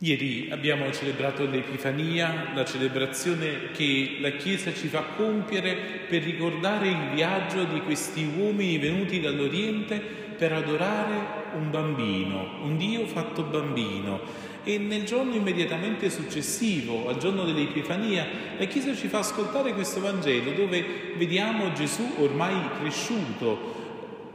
[0.00, 5.74] Ieri abbiamo celebrato l'Epifania, la celebrazione che la Chiesa ci fa compiere
[6.08, 13.06] per ricordare il viaggio di questi uomini venuti dall'Oriente per adorare un bambino, un Dio
[13.06, 14.20] fatto bambino.
[14.62, 18.24] E nel giorno immediatamente successivo, al giorno dell'Epifania,
[18.56, 23.74] la Chiesa ci fa ascoltare questo Vangelo dove vediamo Gesù ormai cresciuto,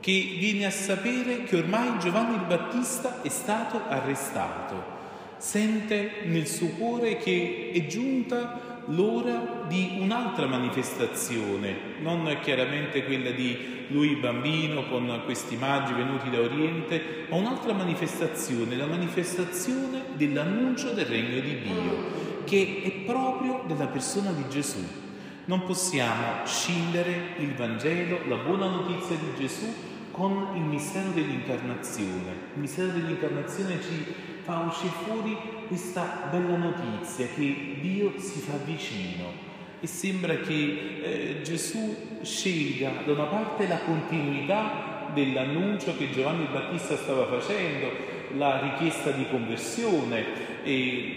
[0.00, 4.94] che viene a sapere che ormai Giovanni il Battista è stato arrestato
[5.38, 13.86] sente nel suo cuore che è giunta l'ora di un'altra manifestazione, non chiaramente quella di
[13.88, 21.06] lui bambino con questi magi venuti da Oriente, ma un'altra manifestazione, la manifestazione dell'annuncio del
[21.06, 25.02] regno di Dio, che è proprio della persona di Gesù.
[25.46, 29.66] Non possiamo scindere il Vangelo, la buona notizia di Gesù,
[30.14, 32.30] con il mistero dell'incarnazione.
[32.54, 39.32] Il mistero dell'incarnazione ci fa uscire fuori questa bella notizia che Dio si fa vicino
[39.80, 46.96] e sembra che eh, Gesù scelga da una parte la continuità dell'annuncio che Giovanni Battista
[46.96, 47.90] stava facendo,
[48.36, 50.52] la richiesta di conversione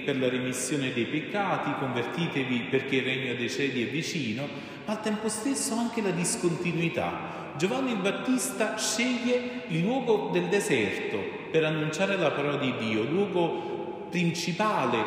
[0.04, 4.48] per la remissione dei peccati, convertitevi perché il regno dei cieli è vicino,
[4.86, 7.36] ma al tempo stesso anche la discontinuità.
[7.58, 11.18] Giovanni il Battista sceglie il luogo del deserto
[11.50, 14.98] per annunciare la parola di Dio, luogo principale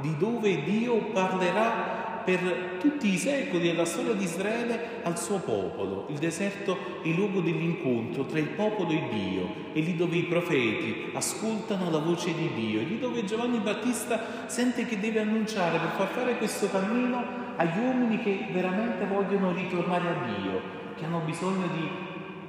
[0.00, 6.06] di dove Dio parlerà per tutti i secoli della storia di Israele al suo popolo.
[6.08, 10.24] Il deserto è il luogo dell'incontro tra il popolo e Dio, è lì dove i
[10.24, 15.78] profeti ascoltano la voce di Dio, è lì dove Giovanni Battista sente che deve annunciare
[15.78, 20.60] per far fare questo cammino agli uomini che veramente vogliono ritornare a Dio,
[20.96, 21.88] che hanno bisogno di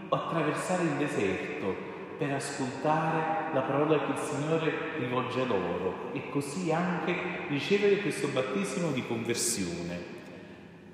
[0.10, 7.16] attraversare il deserto per ascoltare la parola che il Signore rivolge loro e così anche
[7.48, 10.16] ricevere questo battesimo di conversione.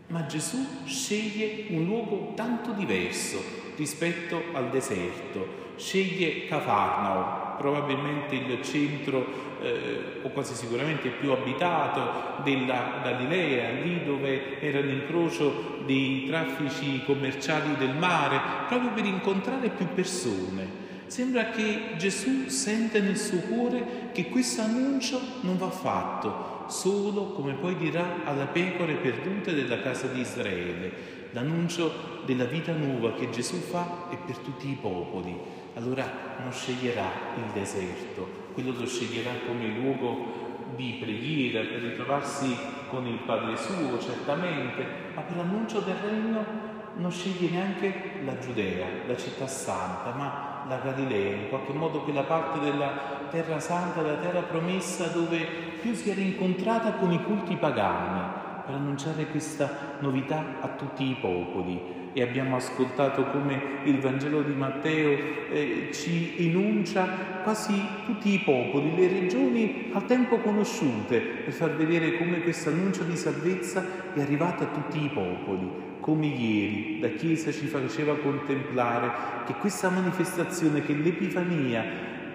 [0.08, 3.42] Ma Gesù sceglie un luogo tanto diverso
[3.76, 9.26] rispetto al deserto, sceglie Cafarnao, probabilmente il centro
[9.62, 17.76] eh, o quasi sicuramente più abitato della Galilea, lì dove era l'incrocio dei traffici commerciali
[17.78, 20.82] del mare, proprio per incontrare più persone.
[21.08, 27.54] Sembra che Gesù sente nel suo cuore che questo annuncio non va fatto solo, come
[27.54, 31.22] poi dirà, alle pecore perdute della casa di Israele.
[31.32, 35.36] L'annuncio della vita nuova che Gesù fa è per tutti i popoli.
[35.76, 40.42] Allora non sceglierà il deserto, quello lo sceglierà come luogo
[40.76, 42.56] di preghiera, per ritrovarsi
[42.90, 47.94] con il Padre suo, certamente, ma per l'annuncio del regno non sceglie neanche
[48.24, 53.60] la Giudea, la città santa, ma la Galilea, in qualche modo quella parte della terra
[53.60, 55.38] santa, la terra promessa dove
[55.82, 61.18] più si era incontrata con i culti pagani, per annunciare questa novità a tutti i
[61.20, 65.18] popoli e abbiamo ascoltato come il Vangelo di Matteo
[65.52, 67.06] eh, ci enuncia
[67.44, 67.74] quasi
[68.06, 73.18] tutti i popoli, le regioni al tempo conosciute, per far vedere come questo annuncio di
[73.18, 73.84] salvezza
[74.14, 75.93] è arrivato a tutti i popoli.
[76.04, 81.82] Come ieri la Chiesa ci faceva contemplare che questa manifestazione, che l'Epifania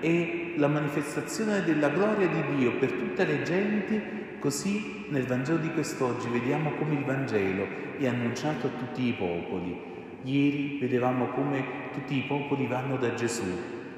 [0.01, 4.01] è la manifestazione della gloria di Dio per tutte le genti,
[4.39, 7.67] così nel Vangelo di quest'oggi vediamo come il Vangelo
[7.99, 9.79] è annunciato a tutti i popoli.
[10.23, 11.63] Ieri vedevamo come
[11.93, 13.45] tutti i popoli vanno da Gesù,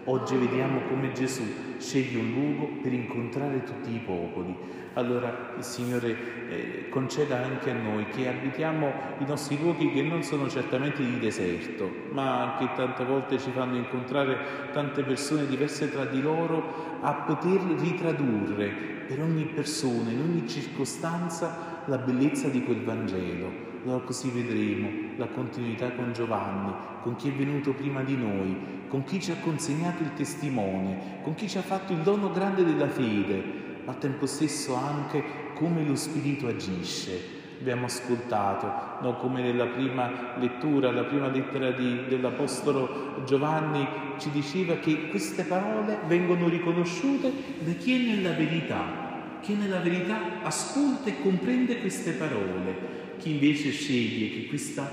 [0.04, 1.42] oggi vediamo come Gesù
[1.78, 4.56] sceglie un luogo per incontrare tutti i popoli.
[4.94, 6.16] Allora Signore
[6.48, 11.18] eh, conceda anche a noi che abitiamo i nostri luoghi che non sono certamente di
[11.18, 17.12] deserto, ma che tante volte ci fanno incontrare tante persone diverse tra di loro, a
[17.14, 23.69] poter ritradurre per ogni persona, in ogni circostanza, la bellezza di quel Vangelo.
[23.82, 26.70] Allora così vedremo la continuità con Giovanni,
[27.02, 28.54] con chi è venuto prima di noi,
[28.88, 32.62] con chi ci ha consegnato il testimone, con chi ci ha fatto il dono grande
[32.62, 33.42] della fede,
[33.86, 35.24] al tempo stesso anche
[35.54, 37.38] come lo Spirito agisce.
[37.58, 38.70] Abbiamo ascoltato,
[39.02, 43.86] no, come nella prima lettura, la prima lettera di, dell'Apostolo Giovanni
[44.18, 49.08] ci diceva che queste parole vengono riconosciute da chi è nella verità.
[49.40, 53.00] Chi è nella verità ascolta e comprende queste parole.
[53.20, 54.90] Chi invece sceglie che questa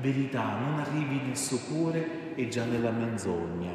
[0.00, 3.70] verità non arrivi nel suo cuore è già nella menzogna.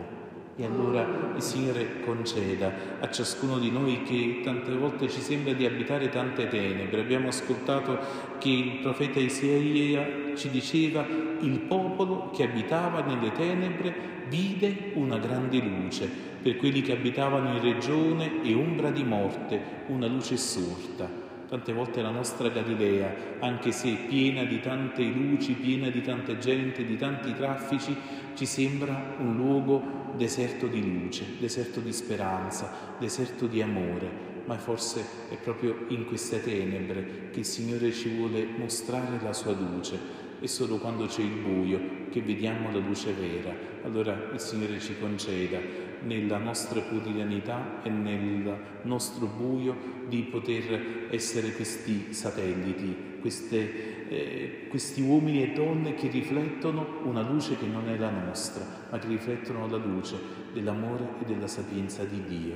[0.57, 5.65] E allora il Signore conceda a ciascuno di noi che tante volte ci sembra di
[5.65, 6.99] abitare tante tenebre.
[6.99, 7.97] Abbiamo ascoltato
[8.39, 11.05] che il profeta Isaia ci diceva
[11.39, 16.09] il popolo che abitava nelle tenebre vide una grande luce,
[16.41, 21.22] per quelli che abitavano in regione e ombra di morte, una luce sorta.
[21.53, 26.83] Tante volte la nostra Galilea, anche se piena di tante luci, piena di tanta gente,
[26.83, 27.95] di tanti traffici,
[28.33, 34.09] ci sembra un luogo deserto di luce, deserto di speranza, deserto di amore,
[34.45, 39.51] ma forse è proprio in queste tenebre che il Signore ci vuole mostrare la sua
[39.51, 40.32] luce.
[40.43, 41.79] È solo quando c'è il buio
[42.09, 43.55] che vediamo la luce vera.
[43.83, 45.57] Allora il Signore ci conceda
[46.01, 49.73] nella nostra quotidianità e nel nostro buio
[50.09, 57.57] di poter essere questi satelliti, queste, eh, questi uomini e donne che riflettono una luce
[57.57, 60.17] che non è la nostra, ma che riflettono la luce
[60.51, 62.55] dell'amore e della sapienza di Dio.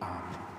[0.00, 0.51] Amen.